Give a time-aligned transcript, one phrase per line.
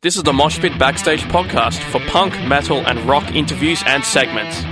[0.00, 4.62] This is the Mosh Pit Backstage podcast for punk, metal, and rock interviews and segments.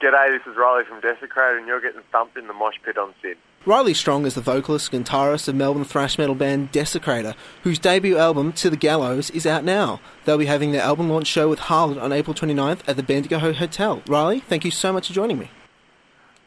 [0.00, 3.12] G'day, this is Riley from Desecrator, and you're getting thumped in the mosh pit on
[3.20, 3.36] SYN.
[3.66, 8.18] Riley Strong is the vocalist and guitarist of Melbourne thrash metal band Desecrator, whose debut
[8.18, 10.00] album, To the Gallows, is out now.
[10.26, 13.38] They'll be having their album launch show with Harlot on April 29th at the Bendigo
[13.38, 14.02] Hotel.
[14.06, 15.50] Riley, thank you so much for joining me.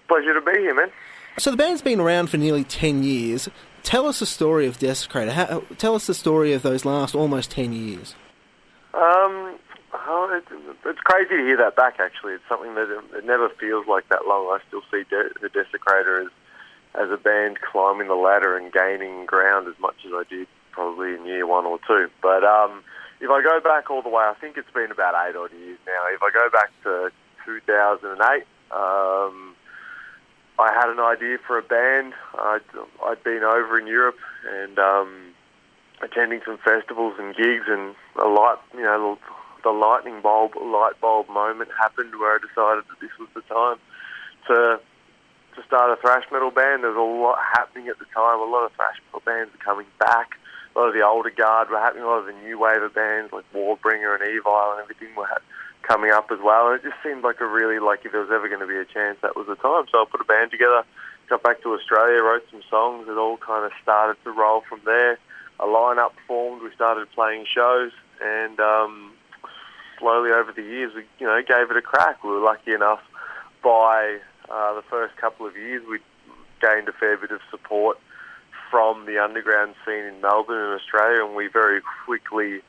[0.08, 0.92] Pleasure to be here, man.
[1.40, 3.50] So the band's been around for nearly 10 years.
[3.82, 5.32] Tell us the story of Desecrator.
[5.32, 8.14] How, tell us the story of those last almost 10 years.
[8.94, 9.58] Um,
[9.92, 10.44] oh, it,
[10.86, 12.34] it's crazy to hear that back, actually.
[12.34, 14.46] It's something that it, it never feels like that long.
[14.46, 16.32] I still see De- the Desecrator as,
[16.96, 21.16] as a band climbing the ladder and gaining ground as much as I did probably
[21.16, 22.10] in year one or two.
[22.22, 22.84] But um,
[23.20, 25.80] if I go back all the way, I think it's been about eight odd years
[25.86, 26.06] now.
[26.14, 27.12] If I go back to
[27.46, 29.56] 2008, um,
[30.60, 32.14] I had an idea for a band.
[32.38, 32.62] I'd,
[33.04, 34.18] I'd been over in Europe
[34.50, 35.34] and um,
[36.02, 39.18] attending some festivals and gigs, and a light, you know,
[39.64, 43.78] the lightning bulb, light bulb moment happened where I decided that this was the time
[44.48, 44.80] to
[45.58, 46.84] to start a thrash metal band.
[46.84, 48.40] There was a lot happening at the time.
[48.40, 50.38] A lot of thrash metal bands were coming back.
[50.76, 52.04] A lot of the older guard were happening.
[52.04, 55.26] A lot of the new wave of bands like Warbringer and Evile and everything were
[55.26, 55.44] ha-
[55.82, 56.70] coming up as well.
[56.70, 58.78] And it just seemed like a really like if there was ever going to be
[58.78, 59.86] a chance, that was the time.
[59.92, 60.86] So I put a band together,
[61.30, 63.08] got back to Australia, wrote some songs.
[63.10, 65.18] It all kind of started to roll from there.
[65.60, 66.62] A lineup formed.
[66.62, 67.92] We started playing shows,
[68.22, 69.12] and um,
[69.98, 72.24] slowly over the years, we you know gave it a crack.
[72.24, 73.02] We were lucky enough
[73.64, 74.20] by
[74.50, 76.00] uh, the first couple of years, we
[76.62, 77.98] gained a fair bit of support
[78.70, 82.62] from the underground scene in Melbourne and Australia, and we very quickly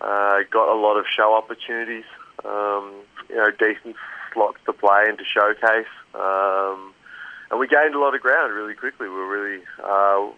[0.00, 2.04] uh, got a lot of show opportunities.
[2.44, 2.92] Um,
[3.28, 3.96] you know, decent
[4.32, 5.86] slots to play and to showcase.
[6.14, 6.92] Um,
[7.50, 9.08] and we gained a lot of ground really quickly.
[9.08, 10.28] We were really uh,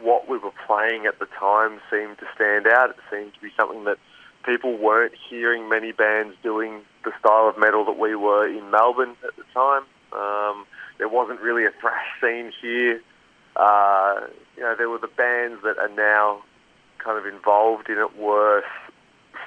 [0.00, 2.90] what we were playing at the time seemed to stand out.
[2.90, 3.98] It seemed to be something that
[4.44, 9.16] people weren't hearing many bands doing the style of metal that we were in Melbourne
[9.26, 9.84] at the time.
[10.12, 10.66] Um,
[10.98, 13.02] there wasn't really a thrash scene here.
[13.56, 14.26] Uh,
[14.56, 16.42] you know, there were the bands that are now
[16.98, 18.62] kind of involved in it were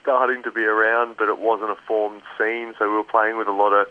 [0.02, 2.74] starting to be around, but it wasn't a formed scene.
[2.78, 3.88] So we were playing with a lot of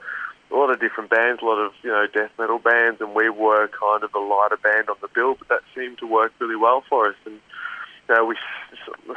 [0.52, 3.28] a lot of different bands, a lot of you know death metal bands, and we
[3.28, 5.34] were kind of the lighter band on the bill.
[5.34, 7.40] But that seemed to work really well for us, and
[8.08, 8.36] you know, we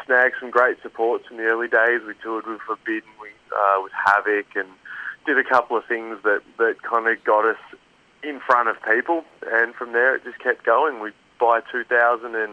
[0.05, 2.01] snagged some great supports in the early days.
[2.05, 4.69] We toured with Forbidden, we, uh, with Havok, and
[5.25, 7.57] did a couple of things that, that kind of got us
[8.23, 9.23] in front of people.
[9.51, 10.99] And from there, it just kept going.
[10.99, 12.51] We by 2000 and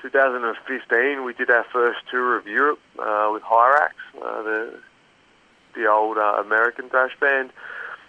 [0.00, 3.90] 2015, we did our first tour of Europe uh, with Hirax,
[4.22, 4.80] uh, the
[5.74, 7.50] the old uh, American thrash band.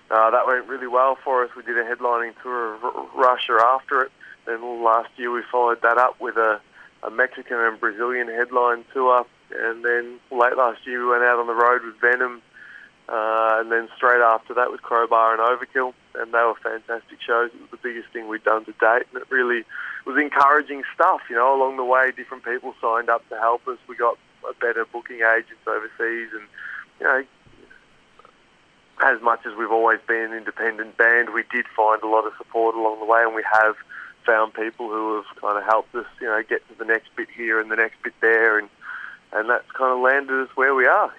[0.10, 1.52] Uh, that went really well for us.
[1.56, 4.12] We did a headlining tour of R- Russia after it.
[4.46, 6.62] Then last year we followed that up with a
[7.04, 11.48] a Mexican and Brazilian headline tour, and then late last year we went out on
[11.48, 12.42] the road with Venom,
[13.08, 17.52] uh, and then straight after that with Crowbar and Overkill, and they were fantastic shows.
[17.54, 19.64] It was the biggest thing we'd done to date, and it really
[20.06, 21.22] was encouraging stuff.
[21.30, 23.78] You know, along the way, different people signed up to help us.
[23.88, 24.18] We got
[24.50, 26.48] a better booking agents overseas, and
[27.00, 27.24] you know.
[29.02, 32.34] As much as we've always been an independent band, we did find a lot of
[32.38, 33.78] support along the way, and we have
[34.30, 37.28] found people who have kind of helped us, you know, get to the next bit
[37.36, 38.70] here and the next bit there, and
[39.34, 41.12] and that's kind of landed us where we are.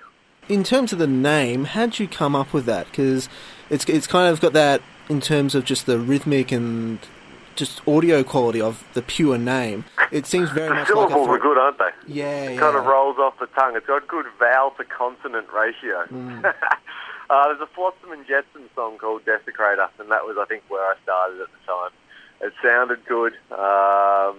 [0.49, 2.87] In terms of the name, how'd you come up with that?
[2.87, 3.29] Because
[3.69, 7.01] it's it's kind of got that in terms of just the rhythmic and
[7.57, 9.85] just audio quality of the pure name.
[10.13, 11.91] It seems very the much syllables like a are good, aren't they?
[12.07, 12.61] Yeah, it yeah.
[12.61, 13.77] kind of rolls off the tongue.
[13.77, 16.07] It's got good vowel to consonant ratio.
[16.07, 16.45] Mm.
[17.31, 20.83] uh, there's a Flotsam and Jetsam song called Desecrator, and that was, I think, where
[20.83, 21.91] I started at the time.
[22.41, 23.35] It sounded good.
[23.51, 24.37] Um,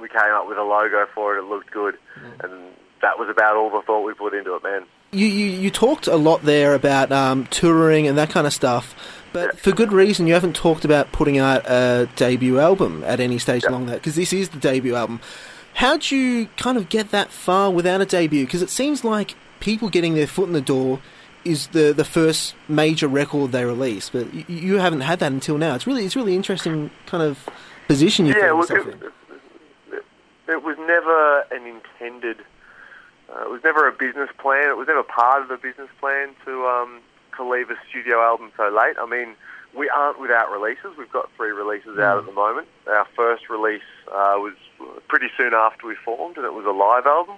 [0.00, 1.40] we came up with a logo for it.
[1.40, 2.44] It looked good, Mm.
[2.44, 2.52] and
[3.00, 4.84] that was about all the thought we put into it, man.
[5.12, 8.94] You, you, you talked a lot there about um, touring and that kind of stuff,
[9.32, 10.26] but for good reason.
[10.26, 14.14] You haven't talked about putting out a debut album at any stage along that because
[14.14, 15.20] this is the debut album.
[15.74, 18.44] How'd you kind of get that far without a debut?
[18.46, 21.00] Because it seems like people getting their foot in the door
[21.44, 25.58] is the the first major record they release, but you, you haven't had that until
[25.58, 25.74] now.
[25.74, 27.48] It's really it's really interesting kind of
[27.88, 29.02] position you yeah, yourself it, in.
[29.92, 30.04] it,
[30.48, 32.38] it was never an intended.
[33.28, 34.68] Uh, it was never a business plan.
[34.68, 37.00] It was never part of the business plan to um,
[37.36, 38.96] to leave a studio album so late.
[38.98, 39.34] I mean,
[39.76, 40.96] we aren't without releases.
[40.98, 42.68] We've got three releases out at the moment.
[42.86, 44.54] Our first release uh, was
[45.08, 47.36] pretty soon after we formed, and it was a live album.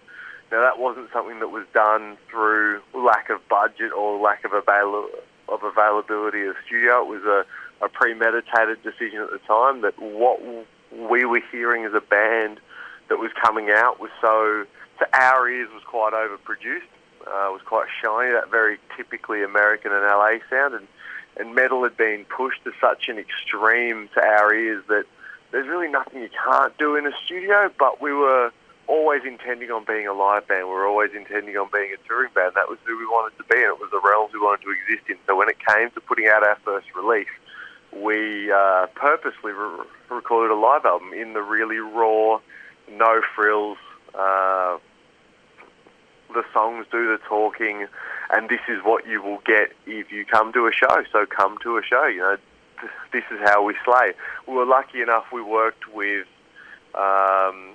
[0.53, 5.09] Now that wasn't something that was done through lack of budget or lack of avail-
[5.49, 7.03] of availability of studio.
[7.03, 10.41] It was a, a premeditated decision at the time that what
[10.93, 12.61] we were hearing as a band
[13.09, 14.65] that was coming out was so
[14.99, 16.89] to our ears was quite overproduced.
[17.27, 20.87] Uh, was quite shiny, that very typically American and LA sound, and
[21.37, 25.05] and metal had been pushed to such an extreme to our ears that
[25.51, 27.71] there's really nothing you can't do in a studio.
[27.79, 28.53] But we were
[28.87, 30.67] always intending on being a live band.
[30.67, 32.53] We were always intending on being a touring band.
[32.55, 34.71] That was who we wanted to be, and it was the realms we wanted to
[34.71, 35.17] exist in.
[35.27, 37.33] So when it came to putting out our first release,
[37.93, 42.41] we uh, purposely re- recorded a live album in the really raw,
[42.91, 43.79] no frills.
[44.15, 44.79] Uh,
[46.33, 47.87] the songs do the talking,
[48.31, 51.05] and this is what you will get if you come to a show.
[51.13, 52.07] So come to a show.
[52.07, 52.37] You know,
[53.13, 54.13] this is how we slay.
[54.49, 55.27] We were lucky enough.
[55.33, 56.27] We worked with
[56.95, 57.74] um,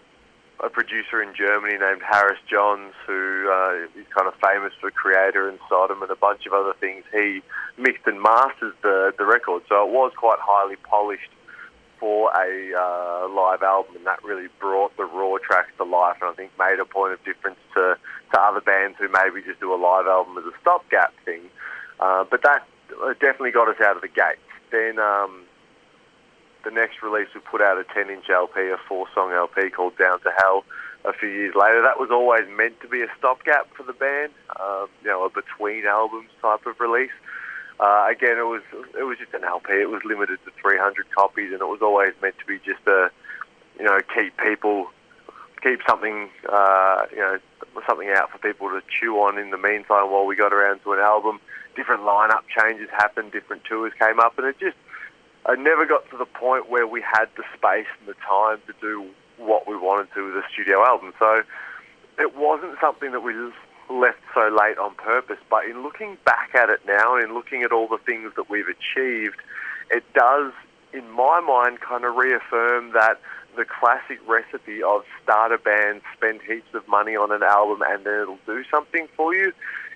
[0.62, 5.48] a producer in Germany named Harris Johns, who uh, is kind of famous for Kreator
[5.48, 7.04] and Sodom and a bunch of other things.
[7.12, 7.42] He
[7.78, 11.32] mixed and mastered the the record, so it was quite highly polished
[12.00, 16.30] for a uh, live album, and that really brought the raw tracks to life, and
[16.30, 17.98] I think made a point of difference to
[18.34, 21.42] to other bands who maybe just do a live album as a stopgap thing.
[22.00, 22.68] Uh, but that
[23.20, 24.40] definitely got us out of the gate.
[24.72, 25.00] Then.
[25.00, 25.46] Um,
[26.64, 29.98] the next release we put out a 10 inch LP, a four song LP called
[29.98, 30.64] Down to Hell
[31.06, 31.82] a few years later.
[31.82, 35.30] That was always meant to be a stopgap for the band, um, you know, a
[35.30, 37.12] between albums type of release.
[37.80, 38.62] Uh, again, it was
[38.98, 39.72] it was just an LP.
[39.74, 43.10] It was limited to 300 copies, and it was always meant to be just a,
[43.78, 44.88] you know, keep people,
[45.64, 47.40] keep something, uh, you know,
[47.88, 50.92] something out for people to chew on in the meantime while we got around to
[50.92, 51.40] an album.
[51.78, 54.76] Different lineup changes happened, different tours came up, and it just
[55.46, 58.74] I never got to the point where we had the space and the time to
[58.82, 61.14] do what we wanted to with a studio album.
[61.18, 61.44] So
[62.18, 63.34] it wasn't something that we
[63.90, 65.40] left so late on purpose.
[65.50, 68.50] But in looking back at it now and in looking at all the things that
[68.50, 69.38] we've achieved,
[69.90, 70.52] it does,
[70.94, 73.20] in my mind, kind of reaffirm that
[73.56, 78.06] the classic recipe of start a band, spend heaps of money on an album, and
[78.06, 79.52] then it'll do something for you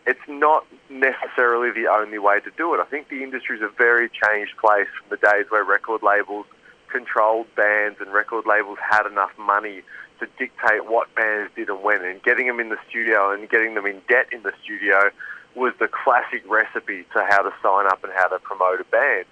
[0.06, 2.80] it's not necessarily the only way to do it.
[2.80, 6.46] I think the industry is a very changed place from the days where record labels
[6.90, 9.82] controlled bands and record labels had enough money
[10.20, 12.04] to dictate what bands did and when.
[12.04, 15.10] And getting them in the studio and getting them in debt in the studio
[15.56, 19.26] was the classic recipe to how to sign up and how to promote a band.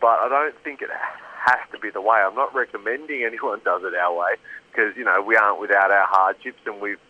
[0.00, 2.18] But I don't think it has to be the way.
[2.18, 4.32] I'm not recommending anyone does it our way
[4.70, 7.00] because, you know, we aren't without our hardships and we've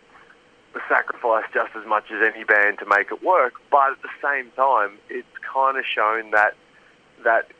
[0.87, 3.53] sacrifice just as much as any band to make it work.
[3.69, 6.55] But at the same time, it's kind of shown that
[7.23, 7.51] that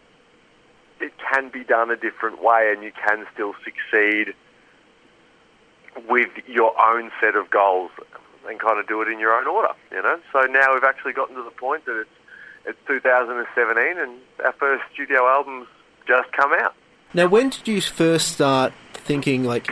[0.99, 4.33] it can be done a different way, and you can still succeed
[6.07, 7.91] with your own set of goals
[8.47, 9.73] and kind of do it in your own order.
[9.91, 10.19] You know.
[10.31, 12.09] So now we've actually gotten to the point that it's
[12.65, 15.67] it's 2017, and our first studio album's
[16.07, 16.75] just come out.
[17.13, 19.69] Now, when did you first start thinking like,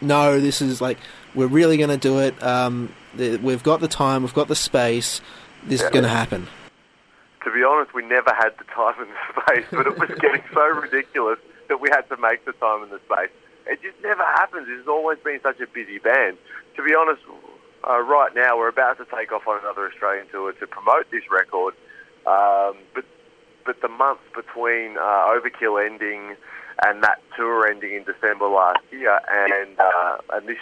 [0.00, 0.98] no, this is like
[1.38, 2.42] we're really going to do it.
[2.42, 5.20] Um, we've got the time, we've got the space.
[5.62, 5.86] This yeah.
[5.86, 6.48] is going to happen.
[7.44, 10.42] To be honest, we never had the time and the space, but it was getting
[10.52, 11.38] so ridiculous
[11.68, 13.30] that we had to make the time and the space.
[13.66, 14.66] It just never happens.
[14.68, 16.38] It's always been such a busy band.
[16.76, 17.22] To be honest,
[17.88, 21.22] uh, right now we're about to take off on another Australian tour to promote this
[21.30, 21.74] record,
[22.26, 23.04] um, but
[23.64, 26.36] but the month between uh, Overkill ending
[26.84, 30.58] and that tour ending in December last year, and uh, and this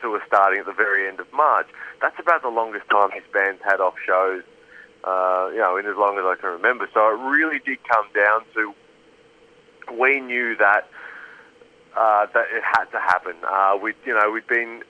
[0.00, 1.66] tour starting at the very end of March.
[2.00, 4.42] That's about the longest time this band's had off shows,
[5.04, 6.88] uh, you know, in as long as I can remember.
[6.92, 8.74] So it really did come down to
[9.98, 10.88] we knew that
[11.96, 13.34] uh, that it had to happen.
[13.46, 14.82] Uh, we, you know, we'd been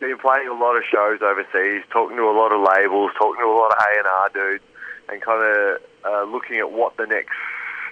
[0.00, 3.46] been playing a lot of shows overseas, talking to a lot of labels, talking to
[3.46, 4.64] a lot of A and R dudes,
[5.08, 7.34] and kind of uh, looking at what the next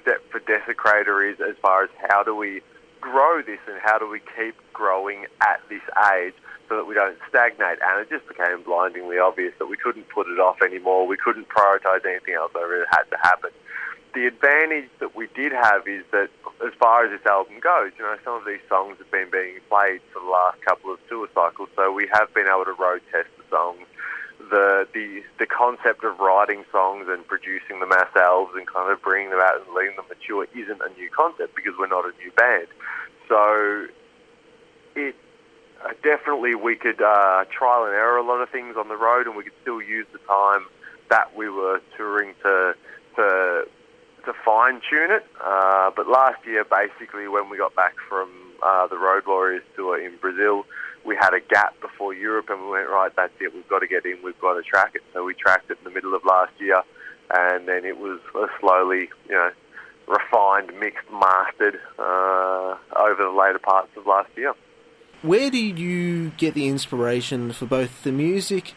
[0.03, 2.63] step for Desecrator is as far as how do we
[3.01, 5.83] grow this and how do we keep growing at this
[6.15, 6.35] age
[6.69, 7.79] so that we don't stagnate.
[7.83, 11.07] And it just became blindingly obvious that we couldn't put it off anymore.
[11.07, 12.53] We couldn't prioritise anything else.
[12.53, 13.51] So it had to happen.
[14.15, 16.31] The advantage that we did have is that
[16.65, 19.61] as far as this album goes, you know, some of these songs have been being
[19.69, 23.03] played for the last couple of tour cycles, so we have been able to road
[23.13, 23.85] test the songs
[24.51, 29.31] the the the concept of writing songs and producing them ourselves and kind of bringing
[29.31, 32.31] them out and letting them mature isn't a new concept because we're not a new
[32.33, 32.69] band.
[33.29, 33.87] So
[34.95, 35.15] it
[35.85, 39.27] uh, definitely we could uh, trial and error a lot of things on the road,
[39.27, 40.67] and we could still use the time
[41.11, 42.75] that we were touring to
[43.17, 43.65] to
[44.25, 45.25] to fine tune it.
[45.45, 48.31] Uh, but last year, basically, when we got back from
[48.63, 50.67] uh, the Road Warriors tour in Brazil,
[51.07, 53.13] we had a gap before Europe, and we went right.
[53.15, 53.55] That's it.
[53.55, 54.19] We've got to get in.
[54.23, 55.03] We've got to track it.
[55.13, 56.83] So we tracked it in the middle of last year,
[57.31, 59.51] and then it was uh, slowly, you know,
[60.09, 64.53] refined, mixed, mastered uh, over the later parts of last year.
[65.23, 68.75] Where do you get the inspiration for both the music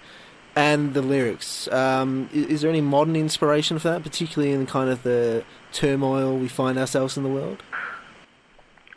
[0.55, 1.67] and the lyrics?
[1.67, 6.38] Um, is, is, there any modern inspiration for that, particularly in kind of the turmoil
[6.38, 7.62] we find ourselves in the world?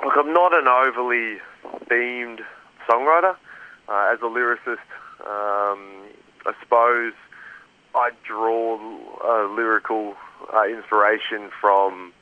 [0.05, 1.39] Look, I'm not an overly
[1.91, 2.41] themed
[2.89, 3.37] songwriter.
[3.89, 4.87] Uh, as a lyricist,
[5.21, 6.07] um,
[6.47, 7.13] I suppose
[7.95, 8.79] I draw
[9.25, 10.15] uh, lyrical
[10.55, 12.13] uh, inspiration from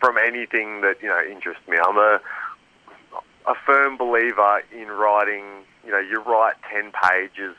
[0.00, 1.76] from anything that you know interests me.
[1.76, 2.20] I'm a
[3.46, 5.44] a firm believer in writing.
[5.84, 7.56] You know, you write ten pages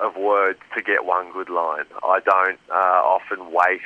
[0.00, 1.84] of words to get one good line.
[2.02, 3.80] I don't uh, often wait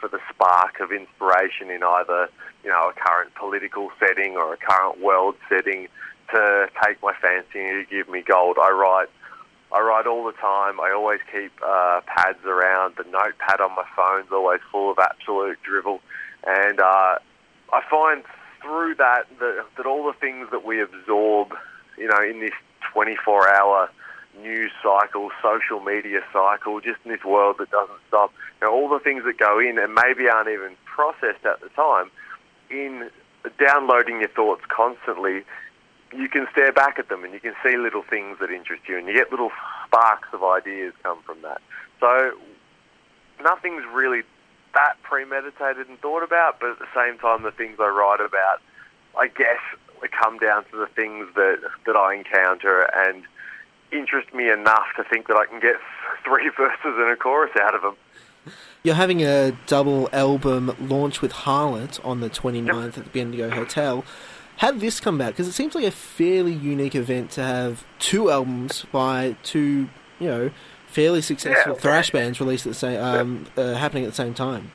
[0.00, 2.28] for the spark of inspiration in either
[2.62, 5.88] you know a current political setting or a current world setting
[6.32, 8.56] to take my fancy and to give me gold.
[8.60, 9.08] I write.
[9.70, 10.80] I write all the time.
[10.80, 12.94] I always keep uh, pads around.
[12.96, 16.00] The notepad on my phone's always full of absolute drivel,
[16.46, 17.18] and uh,
[17.72, 18.24] I find
[18.62, 21.54] through that, that that all the things that we absorb,
[21.96, 22.54] you know, in this
[22.94, 23.90] 24-hour
[24.40, 28.88] news cycle, social media cycle, just in this world that doesn't stop, you know, all
[28.88, 32.10] the things that go in and maybe aren't even processed at the time,
[32.70, 33.10] in
[33.64, 35.42] downloading your thoughts constantly,
[36.12, 38.96] you can stare back at them and you can see little things that interest you
[38.96, 39.50] and you get little
[39.86, 41.60] sparks of ideas come from that.
[42.00, 42.32] So
[43.42, 44.22] nothing's really
[44.74, 48.60] that premeditated and thought about, but at the same time, the things I write about,
[49.18, 49.60] I guess,
[50.22, 53.24] come down to the things that that I encounter and
[53.90, 55.76] interest me enough to think that I can get
[56.24, 57.96] three verses and a chorus out of them.
[58.82, 64.04] You're having a double album launch with Harlot on the 29th at the Bendigo Hotel.
[64.58, 65.28] How did this come about?
[65.28, 69.88] Because it seems like a fairly unique event to have two albums by two,
[70.18, 70.50] you know,
[70.88, 71.78] fairly successful yeah.
[71.78, 74.72] thrash bands released at the same, um, uh, happening at the same time.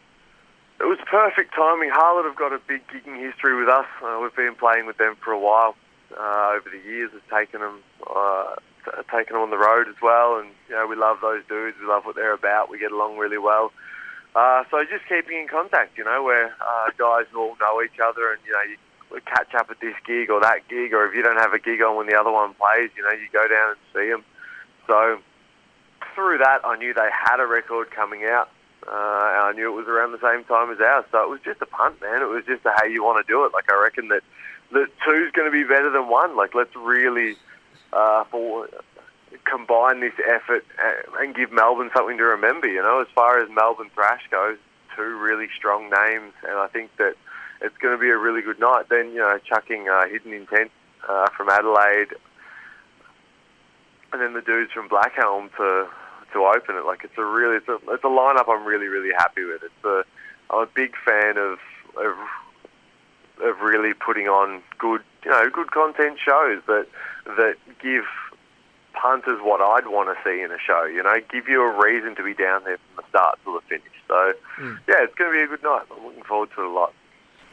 [0.80, 1.92] It was perfect timing.
[1.92, 3.86] Harlot have got a big gigging history with us.
[4.02, 5.76] Uh, we've been playing with them for a while.
[6.18, 8.56] Uh, over the years, has taken them, uh,
[9.12, 11.76] taken them on the road as well, and you know we love those dudes.
[11.82, 12.70] We love what they're about.
[12.70, 13.72] We get along really well.
[14.36, 18.32] Uh, so just keeping in contact, you know, where uh, guys all know each other,
[18.32, 18.78] and you know you
[19.22, 21.82] catch up at this gig or that gig, or if you don't have a gig
[21.82, 24.24] on when the other one plays, you know you go down and see them.
[24.88, 25.20] So
[26.16, 28.50] through that, I knew they had a record coming out.
[28.86, 31.40] Uh, and I knew it was around the same time as ours, so it was
[31.46, 32.22] just a punt, man.
[32.22, 33.54] It was just a how you want to do it.
[33.54, 34.24] Like I reckon that
[34.74, 36.36] that two's going to be better than one.
[36.36, 37.38] Like let's really
[37.94, 38.68] uh, for,
[39.46, 40.66] combine this effort
[41.20, 42.68] and give Melbourne something to remember.
[42.68, 44.58] You know, as far as Melbourne thrash goes,
[44.96, 47.16] two really strong names, and I think that
[47.64, 48.90] it's going to be a really good night.
[48.90, 50.72] Then you know, chucking uh, Hidden Intent
[51.08, 52.14] uh, from Adelaide,
[54.12, 55.88] and then the dudes from Blackhelm to
[56.34, 56.86] to open it.
[56.86, 59.64] Like it's a really it's a, it's a lineup I'm really really happy with.
[59.64, 60.04] It's a
[60.50, 61.60] I'm a big fan of
[61.98, 62.16] of
[63.42, 66.88] of really putting on good you know good content shows that
[67.26, 68.06] that give
[68.94, 70.86] punters what I'd want to see in a show.
[70.86, 73.62] You know, give you a reason to be down there from the start to the
[73.68, 73.94] finish.
[74.08, 74.80] So mm.
[74.88, 75.84] yeah, it's going to be a good night.
[75.92, 76.94] I'm looking forward to it a lot.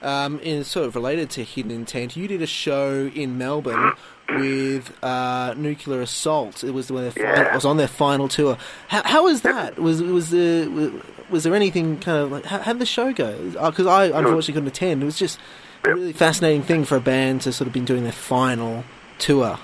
[0.02, 3.92] Um, and sort of related to Hidden Intent, you did a show in Melbourne
[4.30, 6.64] with uh, Nuclear Assault.
[6.64, 7.50] It was when yeah.
[7.50, 8.56] it was on their final tour.
[8.88, 9.78] How, how was that?
[9.78, 13.50] Was was the was there anything kind of like how, how did the show go?
[13.50, 15.02] Because uh, I unfortunately couldn't attend.
[15.02, 15.38] It was just
[15.84, 18.84] a really fascinating thing for a band to sort of been doing their final
[19.18, 19.58] tour.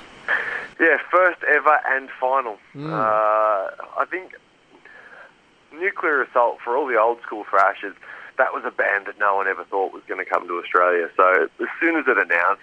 [0.78, 2.58] Yeah, first ever and final.
[2.74, 2.92] Mm.
[2.92, 4.32] Uh, I think
[5.72, 7.94] Nuclear Assault for all the old school thrashers
[8.38, 11.08] that was a band that no one ever thought was going to come to Australia.
[11.16, 12.62] So as soon as it announced,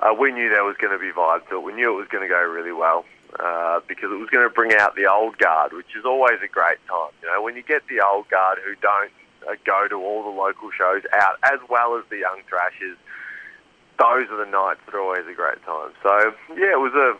[0.00, 1.62] uh, we knew there was going to be vibe to it.
[1.62, 3.04] We knew it was going to go really well
[3.40, 6.48] uh, because it was going to bring out the old guard, which is always a
[6.48, 7.10] great time.
[7.22, 9.10] You know, when you get the old guard who don't
[9.48, 12.96] uh, go to all the local shows out, as well as the young thrashers,
[13.98, 15.90] those are the nights that are always a great time.
[16.02, 17.18] So yeah, it was a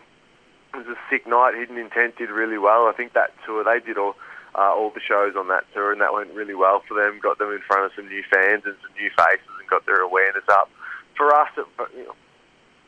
[0.73, 1.55] it was a sick night.
[1.55, 2.87] Hidden Intent did really well.
[2.87, 4.15] I think that tour they did all
[4.59, 7.19] uh, all the shows on that tour, and that went really well for them.
[7.23, 10.01] Got them in front of some new fans and some new faces, and got their
[10.01, 10.69] awareness up.
[11.15, 12.15] For us, it, you know,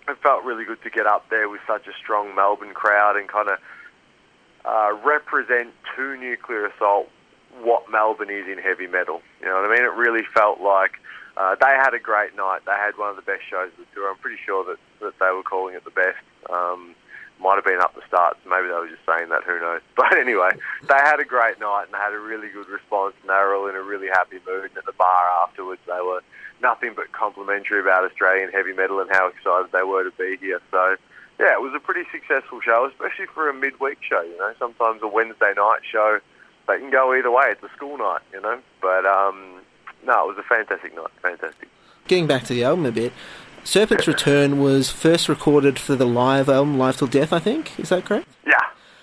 [0.09, 3.29] it felt really good to get up there with such a strong Melbourne crowd and
[3.29, 3.57] kind of
[4.65, 7.09] uh, represent to Nuclear Assault
[7.63, 9.21] what Melbourne is in heavy metal.
[9.39, 9.83] You know what I mean?
[9.83, 10.99] It really felt like
[11.37, 12.61] uh, they had a great night.
[12.65, 14.09] They had one of the best shows of the tour.
[14.09, 16.19] I'm pretty sure that, that they were calling it the best.
[16.49, 16.95] Um,
[17.41, 19.43] Might have been up the start, maybe they were just saying that.
[19.43, 19.81] Who knows?
[19.95, 20.51] But anyway,
[20.87, 23.55] they had a great night and they had a really good response, and they were
[23.55, 24.69] all in a really happy mood.
[24.69, 26.21] And at the bar afterwards, they were
[26.61, 30.61] nothing but complimentary about Australian heavy metal and how excited they were to be here.
[30.69, 30.95] So
[31.39, 34.21] yeah, it was a pretty successful show, especially for a midweek show.
[34.21, 36.19] You know, sometimes a Wednesday night show
[36.67, 37.45] they can go either way.
[37.47, 38.59] It's a school night, you know.
[38.81, 39.61] But um,
[40.05, 41.09] no, it was a fantastic night.
[41.21, 41.69] Fantastic.
[42.07, 43.13] Getting back to the album a bit,
[43.63, 47.79] Serpent's Return was first recorded for the live album Live Till Death, I think.
[47.79, 48.27] Is that correct?
[48.45, 48.53] Yeah.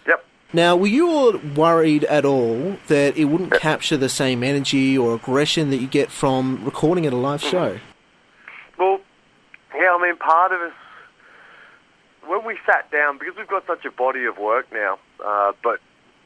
[0.07, 0.25] Yep.
[0.53, 3.61] Now, were you all worried at all that it wouldn't yep.
[3.61, 7.51] capture the same energy or aggression that you get from recording at a live mm-hmm.
[7.51, 7.79] show?
[8.79, 9.01] Well,
[9.75, 10.73] yeah, I mean, part of us
[12.29, 15.81] when we sat down, because we've got such a body of work now, uh, but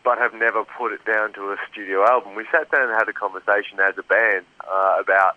[0.05, 3.09] but have never put it down to a studio album, we sat down and had
[3.09, 5.37] a conversation as a band uh, about,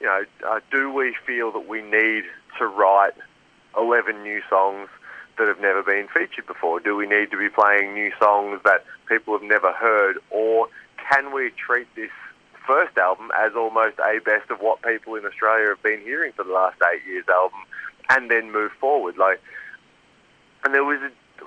[0.00, 2.24] you know, uh, do we feel that we need
[2.58, 3.12] to write
[3.76, 4.88] 11 new songs
[5.38, 6.80] that have never been featured before?
[6.80, 10.18] Do we need to be playing new songs that people have never heard?
[10.30, 10.68] Or
[11.10, 12.10] can we treat this
[12.66, 16.44] first album as almost a best of what people in Australia have been hearing for
[16.44, 17.60] the last eight years album
[18.08, 19.18] and then move forward?
[19.18, 19.40] Like,
[20.64, 21.00] and there was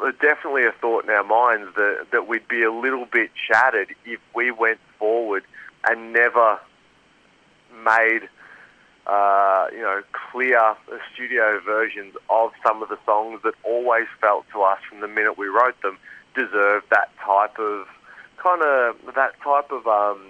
[0.04, 3.96] a, definitely a thought in our minds that, that we'd be a little bit shattered
[4.06, 5.44] if we went forward
[5.88, 6.60] and never
[7.84, 8.30] made
[9.08, 10.76] uh, you know clear
[11.14, 15.38] studio versions of some of the songs that always felt to us from the minute
[15.38, 15.98] we wrote them
[16.36, 17.88] deserved that type of
[18.38, 20.22] kind of that type of um,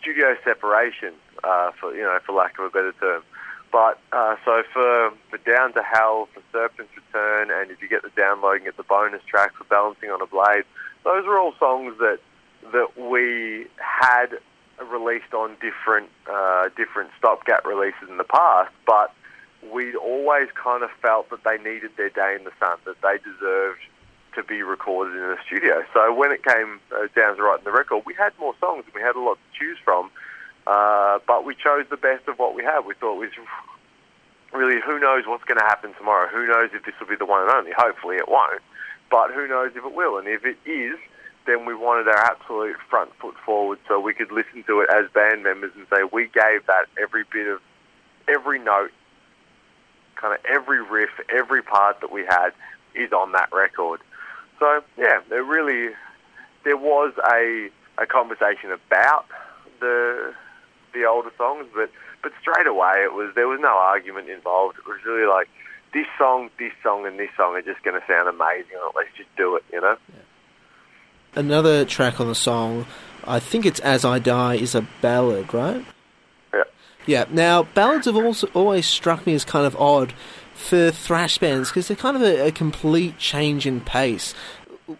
[0.00, 3.22] studio separation uh, for you know for lack of a better term.
[3.70, 8.02] But uh, so for, for Down to Hell, for Serpent's Return, and if you get
[8.02, 10.64] the download and get the bonus track for Balancing on a Blade,
[11.04, 12.18] those are all songs that
[12.72, 14.38] that we had
[14.86, 19.12] released on different uh, different stopgap releases in the past, but
[19.72, 23.18] we'd always kind of felt that they needed their day in the sun, that they
[23.18, 23.80] deserved
[24.34, 25.82] to be recorded in a studio.
[25.92, 28.94] So when it came uh, down to writing the record, we had more songs and
[28.94, 30.10] we had a lot to choose from.
[30.66, 32.80] Uh, but we chose the best of what we had.
[32.84, 33.48] We thought it was
[34.52, 36.28] really who knows what's going to happen tomorrow.
[36.28, 37.72] Who knows if this will be the one and only.
[37.72, 38.60] Hopefully it won't,
[39.10, 40.18] but who knows if it will.
[40.18, 40.98] And if it is,
[41.48, 45.10] then we wanted our absolute front foot forward so we could listen to it as
[45.12, 47.60] band members and say we gave that every bit of
[48.28, 48.90] every note,
[50.16, 52.50] kind of every riff, every part that we had
[52.94, 54.00] is on that record.
[54.58, 55.94] So yeah, there really
[56.64, 59.24] there was a a conversation about
[59.80, 60.34] the
[60.92, 61.90] the older songs, but
[62.22, 64.76] but straight away it was there was no argument involved.
[64.78, 65.48] It was really like
[65.94, 68.76] this song, this song, and this song are just going to sound amazing.
[68.94, 69.96] Let's just do it, you know.
[70.12, 70.27] Yeah.
[71.34, 72.86] Another track on the song,
[73.24, 75.84] I think it's "As I Die," is a ballad, right?
[76.52, 76.64] Yeah.
[77.06, 77.24] Yeah.
[77.30, 80.14] Now ballads have also always struck me as kind of odd
[80.54, 84.34] for thrash bands because they're kind of a, a, complete change in pace.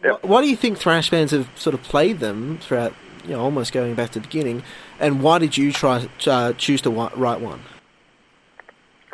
[0.05, 0.23] Yep.
[0.25, 2.95] Why do you think thrash bands have sort of played them throughout
[3.29, 4.63] you know, almost going back to the beginning.
[4.99, 7.61] And why did you try uh, choose to write one?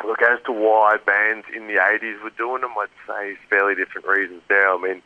[0.05, 4.07] Look, as to why bands in the 80s were doing them, I'd say fairly different
[4.07, 4.77] reasons now.
[4.77, 5.01] I mean,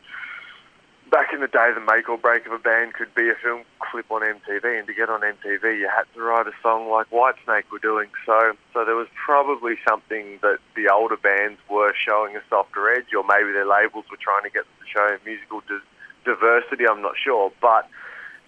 [1.10, 3.62] back in the day, the make or break of a band could be a film
[3.78, 7.10] clip on MTV, and to get on MTV, you had to write a song like
[7.10, 8.08] Whitesnake were doing.
[8.24, 13.12] So, so there was probably something that the older bands were showing a softer edge,
[13.14, 15.84] or maybe their labels were trying to get them to show musical di-
[16.24, 16.86] diversity.
[16.86, 17.88] I'm not sure, but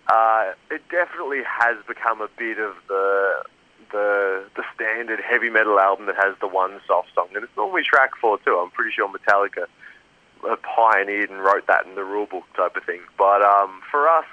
[0.07, 3.45] uh, it definitely has become a bit of the
[3.91, 7.83] the the standard heavy metal album that has the one soft song, and it's normally
[7.83, 8.57] track four too.
[8.63, 9.67] I'm pretty sure Metallica
[10.63, 13.01] pioneered and wrote that in the rulebook type of thing.
[13.17, 14.27] But um, for us,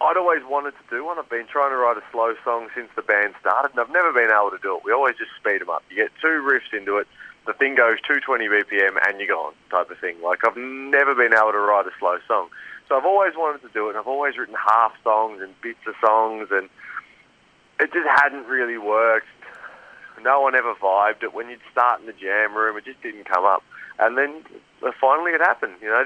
[0.00, 1.18] I'd always wanted to do one.
[1.18, 4.12] I've been trying to write a slow song since the band started, and I've never
[4.12, 4.84] been able to do it.
[4.84, 5.82] We always just speed them up.
[5.88, 7.06] You get two riffs into it,
[7.46, 10.16] the thing goes 220 BPM, and you're gone, type of thing.
[10.22, 12.48] Like I've never been able to write a slow song.
[12.88, 13.96] So I've always wanted to do it.
[13.96, 16.68] I've always written half songs and bits of songs, and
[17.80, 19.26] it just hadn't really worked.
[20.22, 21.34] No one ever vibed it.
[21.34, 23.62] When you'd start in the jam room, it just didn't come up.
[23.98, 24.44] And then
[24.84, 25.74] uh, finally it happened.
[25.82, 26.04] You know,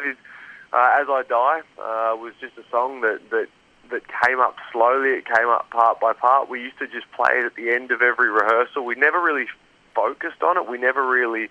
[0.72, 3.48] uh, As I Die uh, was just a song that, that,
[3.90, 5.10] that came up slowly.
[5.10, 6.48] It came up part by part.
[6.48, 8.84] We used to just play it at the end of every rehearsal.
[8.84, 9.46] We never really
[9.94, 10.68] focused on it.
[10.68, 11.48] We never really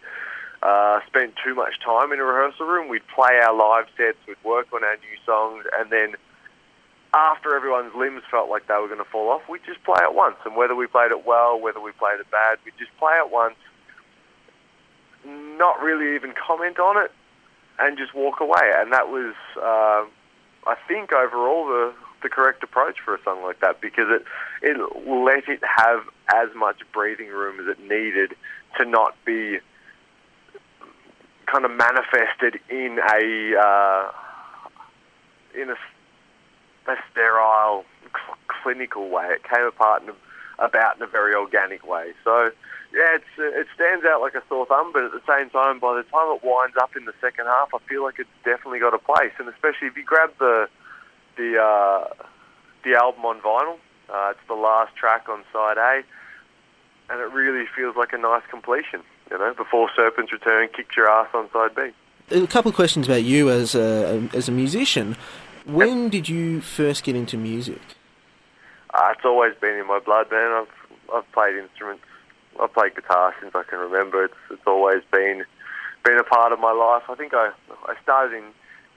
[0.62, 2.90] uh, spent too much time in a rehearsal room.
[2.90, 6.16] We'd play our live sets, we'd work on our new songs, and then
[7.14, 10.14] after everyone's limbs felt like they were going to fall off, we'd just play it
[10.14, 10.36] once.
[10.46, 13.32] And whether we played it well, whether we played it bad, we'd just play it
[13.32, 13.56] once,
[15.26, 17.12] not really even comment on it,
[17.80, 18.72] and just walk away.
[18.76, 20.06] And that was, uh,
[20.70, 21.94] I think, overall the
[22.24, 24.24] the correct approach for a song like that because it
[24.64, 26.02] it let it have
[26.34, 28.34] as much breathing room as it needed
[28.78, 29.60] to not be
[31.46, 34.12] kind of manifested in a uh,
[35.60, 35.76] in a,
[36.88, 39.28] a sterile, cl- clinical way.
[39.32, 42.14] It came apart in a, about in a very organic way.
[42.24, 42.52] So
[42.94, 45.96] yeah, uh, it stands out like a sore thumb, but at the same time, by
[45.96, 48.94] the time it winds up in the second half, I feel like it's definitely got
[48.94, 49.34] a place.
[49.40, 50.70] And especially if you grab the
[51.36, 52.24] the uh,
[52.84, 53.78] the album on vinyl,
[54.10, 56.04] uh, it's the last track on side A,
[57.12, 59.02] and it really feels like a nice completion.
[59.30, 61.92] You know, before Serpent's Return kicks your ass on side B.
[62.30, 65.18] A couple of questions about you as a as a musician.
[65.68, 67.82] When did you first get into music?
[68.94, 70.52] Uh, it's always been in my blood, man.
[70.52, 72.04] I've I've played instruments
[72.60, 74.26] I've played guitar since I can remember.
[74.26, 75.46] It's it's always been
[76.04, 77.04] been a part of my life.
[77.10, 77.52] I think I
[77.86, 78.44] I started in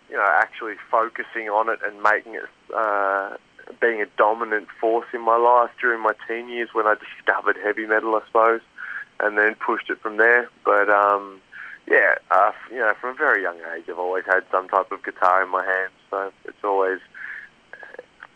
[0.09, 3.37] you know actually focusing on it and making it uh,
[3.80, 7.87] being a dominant force in my life during my teen years when I discovered heavy
[7.87, 8.61] metal, I suppose,
[9.20, 10.48] and then pushed it from there.
[10.64, 11.40] But um,
[11.90, 15.03] yeah, uh, you know, from a very young age, I've always had some type of
[15.05, 17.00] guitar in my hands, so it's always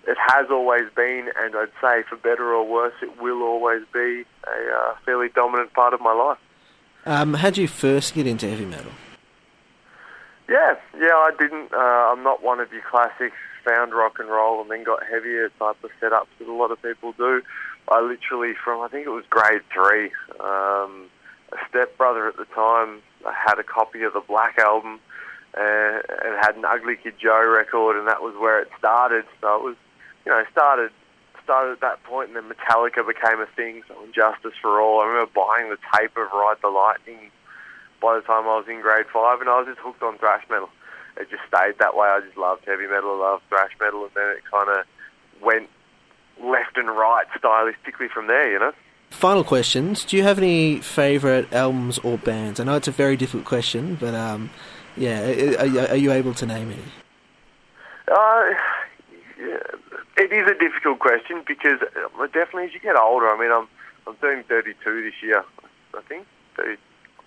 [0.07, 4.25] it has always been, and I'd say for better or worse, it will always be
[4.47, 6.39] a uh, fairly dominant part of my life.
[7.07, 8.93] Um, how did you first get into heavy metal?
[10.49, 11.73] Yeah, yeah, I didn't.
[11.73, 13.37] Uh, I'm not one of your classics.
[13.65, 16.83] Found rock and roll and then got heavier type of setups that a lot of
[16.83, 17.41] people do.
[17.89, 21.09] I literally, from I think it was grade three, um,
[21.69, 25.01] stepbrother at the time had a copy of the Black album
[25.57, 29.25] uh, and had an Ugly Kid Joe record, and that was where it started.
[29.41, 29.77] So it was
[30.25, 30.91] you know, started
[31.43, 33.83] started at that point, and then Metallica became a thing.
[33.87, 35.01] So Justice for All.
[35.01, 37.31] I remember buying the tape of Ride the Lightning
[38.01, 40.45] by the time I was in grade five, and I was just hooked on thrash
[40.49, 40.71] metal.
[41.17, 42.09] It just stayed that way.
[42.09, 44.87] I just loved heavy metal, I loved thrash metal, and then it kind of
[45.41, 45.69] went
[46.43, 48.51] left and right stylistically from there.
[48.51, 48.73] You know.
[49.15, 50.05] Final questions.
[50.05, 52.61] Do you have any favourite albums or bands?
[52.61, 54.51] I know it's a very difficult question, but um,
[54.97, 55.23] yeah,
[55.61, 56.83] are, are you able to name any?
[58.09, 58.55] Uh,
[60.19, 63.69] it is a difficult question because uh, definitely as you get older, I mean, I'm
[64.07, 65.43] I'm turning 32 this year.
[65.97, 66.77] I think 30,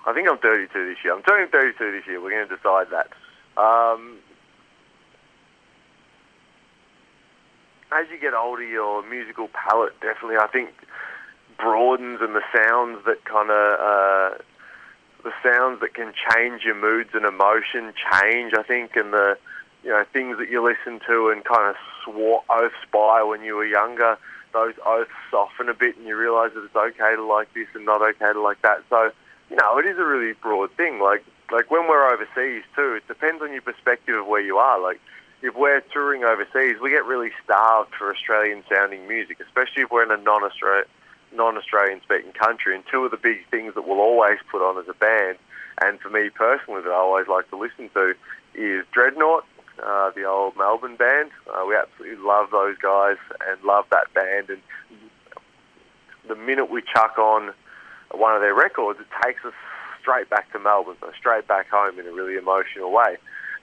[0.05, 1.15] I think I'm 32 this year.
[1.15, 2.21] I'm turning 32 this year.
[2.21, 3.09] We're going to decide that.
[3.59, 4.17] Um,
[7.91, 10.69] as you get older, your musical palette definitely, I think,
[11.57, 14.37] broadens, and the sounds that kind of uh,
[15.23, 18.53] the sounds that can change your moods and emotion change.
[18.57, 19.37] I think, and the
[19.83, 23.55] you know things that you listen to and kind of swore oaths by when you
[23.55, 24.17] were younger,
[24.53, 27.85] those oaths soften a bit, and you realise that it's okay to like this and
[27.85, 28.83] not okay to like that.
[28.89, 29.11] So
[29.49, 30.99] you know, it is a really broad thing.
[30.99, 34.81] Like like when we're overseas too, it depends on your perspective of where you are.
[34.81, 34.99] Like
[35.41, 40.03] if we're touring overseas, we get really starved for Australian sounding music, especially if we're
[40.03, 40.87] in a non-Australian
[41.33, 42.75] non-Australian speaking country.
[42.75, 45.37] And two of the big things that we'll always put on as a band,
[45.81, 48.15] and for me personally that I always like to listen to,
[48.55, 49.45] is Dreadnought
[49.83, 51.31] uh, the old Melbourne band.
[51.47, 54.49] Uh, we absolutely love those guys and love that band.
[54.49, 54.61] And
[56.27, 57.53] the minute we chuck on
[58.11, 59.53] one of their records, it takes us
[60.01, 63.17] straight back to Melbourne, straight back home in a really emotional way.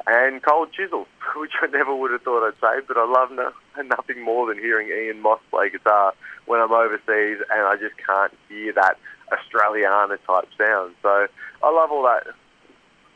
[0.06, 3.52] And Cold Chisel, which I never would have thought I'd say, but I love no,
[3.84, 6.14] nothing more than hearing Ian Moss play guitar
[6.46, 8.98] when I'm overseas, and I just can't hear that
[9.32, 10.94] Australiana type sound.
[11.02, 11.26] So
[11.62, 12.26] I love all that.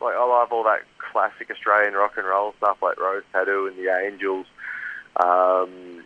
[0.01, 3.77] Like I love all that classic Australian rock and roll stuff like Rose Tattoo and
[3.77, 4.47] the Angels,
[5.17, 6.05] um,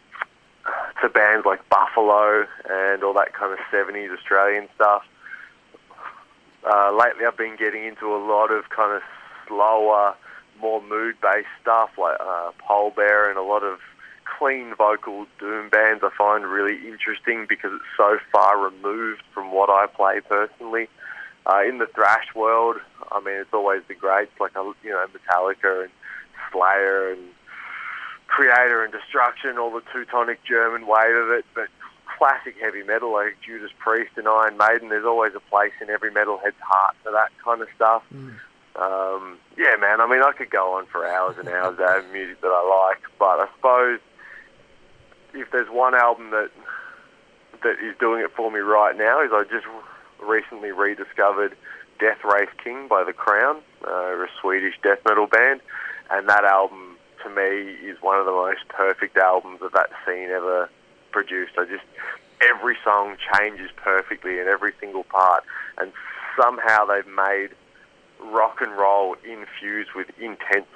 [1.02, 5.02] to bands like Buffalo and all that kind of 70s Australian stuff.
[6.64, 9.02] Uh, lately, I've been getting into a lot of kind of
[9.48, 10.14] slower,
[10.62, 13.80] more mood-based stuff like uh, Pallbearer and a lot of
[14.38, 16.02] clean vocal doom bands.
[16.02, 20.88] I find really interesting because it's so far removed from what I play personally.
[21.44, 22.76] Uh, in the thrash world,
[23.10, 25.92] I mean, it's always the greats like you know Metallica and
[26.52, 27.20] Slayer and
[28.30, 31.44] Kreator and Destruction, all the Teutonic German wave of it.
[31.52, 31.66] But
[32.16, 36.12] classic heavy metal like Judas Priest and Iron Maiden, there's always a place in every
[36.12, 38.02] metalhead's heart for that kind of stuff.
[38.14, 38.34] Mm.
[38.76, 40.00] Um, yeah, man.
[40.00, 43.02] I mean, I could go on for hours and hours of music that I like,
[43.18, 44.00] but I suppose
[45.34, 46.50] if there's one album that
[47.62, 49.66] that is doing it for me right now, is I just
[50.20, 51.56] recently rediscovered
[51.98, 55.60] Death Race King by The Crown, uh, a Swedish death metal band,
[56.10, 60.30] and that album to me is one of the most perfect albums of that scene
[60.30, 60.68] ever
[61.12, 61.52] produced.
[61.56, 61.84] I just
[62.42, 65.44] every song changes perfectly in every single part,
[65.78, 65.92] and
[66.40, 67.50] somehow they've made
[68.32, 70.66] rock and roll infused with intense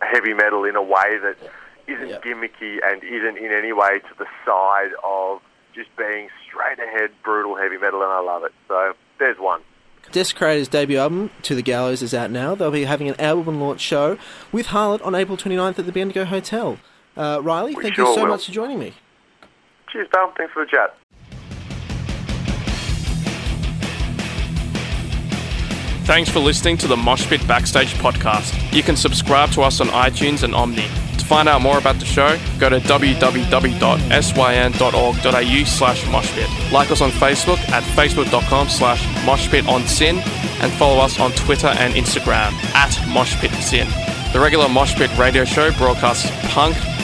[0.00, 1.36] heavy metal in a way that
[1.86, 2.22] isn't yep.
[2.22, 5.40] gimmicky and isn't in any way to the side of
[5.74, 8.52] just being straight ahead brutal heavy metal, and I love it.
[8.68, 9.60] So there's one.
[10.12, 12.54] Desecrator's debut album, To the Gallows, is out now.
[12.54, 14.18] They'll be having an album launch show
[14.52, 16.78] with Harlot on April 29th at the Bendigo Hotel.
[17.16, 18.28] Uh, Riley, We thank sure you so will.
[18.28, 18.94] much for joining me.
[19.90, 20.32] Cheers, pal.
[20.36, 20.96] Thanks for the chat.
[26.06, 28.54] Thanks for listening to the Moshpit Backstage podcast.
[28.72, 30.86] You can subscribe to us on iTunes and Omny.
[31.18, 33.24] To find out more about the show, go to www.syn.org.au
[35.64, 36.72] slash moshpit.
[36.72, 40.22] Like us on Facebook at facebook.com slash moshpitonsin
[40.62, 43.90] and follow us on Twitter and Instagram at moshpitsin.
[44.32, 46.76] The regular Moshpit radio show broadcasts punk,